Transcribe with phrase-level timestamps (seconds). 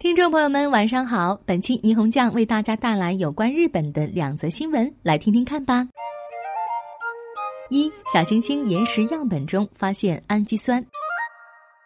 [0.00, 1.40] 听众朋友们，晚上好！
[1.44, 5.88] 本期霓虹酱为大家带来有关日本的两则新闻，来听听看吧。
[7.68, 10.86] 一小行星岩石样本中发现氨基酸。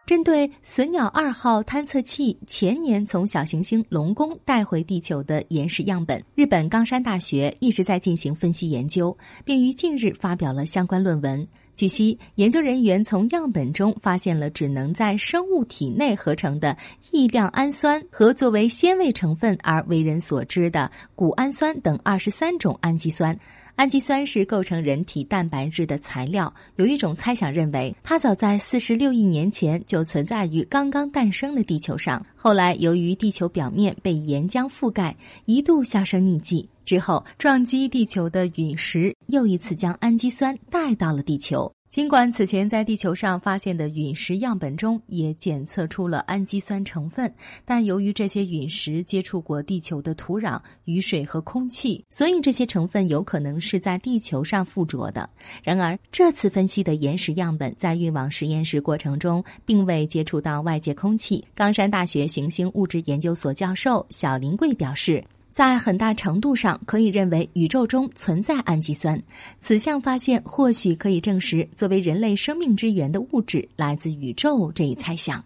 [0.04, 11.48] 针对隼鸟二号探测器前年从小行星龙宫带回地球的岩石样本，日本冈山大学一直在进行分析研究，并于近日发表了相关论文。
[11.74, 16.76] 据悉，研究人员从样本中发现了只能在生物体内合成的
[17.10, 23.38] 异量氨酸和作为鲜味成分而为人所知的谷氨酸等二十三种氨基酸。
[23.74, 26.52] 氨基酸是构成人体蛋白质的材料。
[26.76, 32.24] 有一种猜想认为，它早在四十六亿年前就存在于刚刚诞生的地球上。
[32.36, 36.68] 后来，由于地球表面被岩浆覆盖，一度销声匿迹。
[36.84, 41.72] 之后，撞击地球的陨石又一次将氨基酸带到了地球。
[41.88, 47.30] 尽管此前在地球上发现的陨石样本中也检测出了氨基酸成分，
[47.66, 55.28] 但由于这些陨石接触过地球的土壤、雨水和空气，所以这些成分有可能是在地球上附着的。
[55.62, 61.46] 然而，这次分析的岩石样本在运往实验室过程中并未接触到外界空气。
[61.54, 65.22] 冈山大学行星物质研究所教授小林贵表示。
[65.52, 69.22] 在很大程度上可以认为宇宙中存在氨基酸，
[69.60, 75.44] 此项发现或许可以证实作为人类生命之源的物质来自宇宙这一猜想。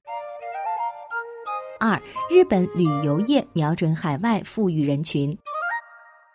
[1.81, 5.37] 二，日本旅游业瞄准海外富裕人群。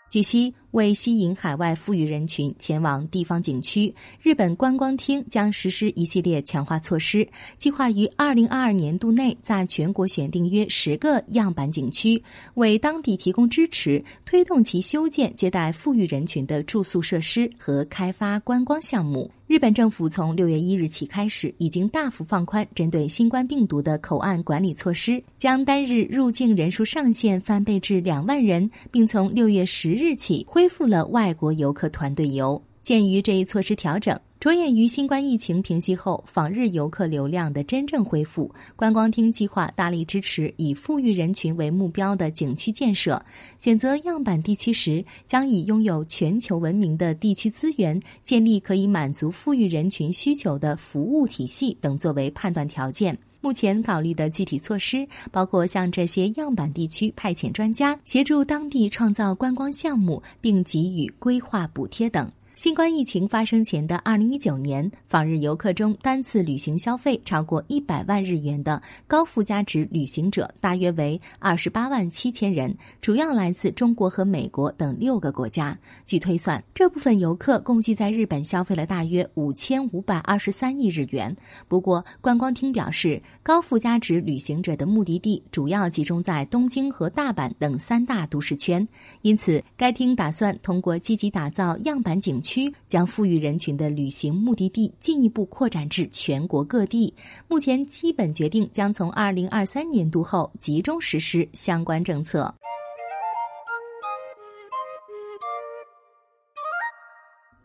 [0.10, 0.54] 据悉。
[0.72, 7.28] 为吸引海外富裕人群前往地方景区，日本观光厅将实施一系列强化措施，
[7.58, 19.30] 计划于二零二二年度内在全国选定约十个样板景区，为当地提供支持，推动其修建接待富裕人群的住宿设施和开发观光项目。
[19.48, 32.62] 日本政府从六月一日起开始，已经大幅放宽针对新冠病毒的口岸管理措施，将单日入境人数上限翻倍至两万人，并从六月十日起恢恢复了外国游客团队游。
[32.84, 43.20] 鉴于这一措施调整，着眼于新冠疫情平息后访日游客流量的真正恢复，观光厅计划大力支持以富裕人群为目标的景区建设。
[43.58, 53.18] 选择样板地区时，将以拥有全球闻名的地区资源、建立可以满足富裕人群需求的服务体系等作为判断条件。
[53.42, 62.32] 目前考虑的具体措施包括向这些样板地区派遣专家，协助当地创造观光项目，并给予规划补贴等。
[62.62, 75.76] 新冠疫情发生前的二零一九年，访日游客中单次旅行消费超过一百万日元的高附加值旅行者大约为二十八万七千人，主要来自中国和美国等六个国家。
[76.06, 81.36] 据推算，这部分游客共计在日本消费了大约五千五百二十三亿日元。
[81.68, 88.88] 不过，观光厅表示，高附加值旅行者的目的地主要集中在东京和大阪等三大都市圈，
[89.24, 92.51] 因此该厅打算通过积极打造样板景区。
[92.52, 97.14] 区将富裕人群的旅行目的地进一步扩展至全国各地。
[97.48, 102.54] 目前基本决定将从二零二三年度后集中实施相关政策。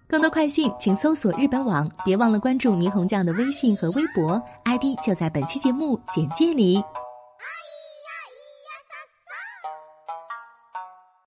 [0.07, 6.81] 更多快讯，请搜索日本网，别忘了关注霓虹酱的微信和微博，ID 就在本期节目简介里。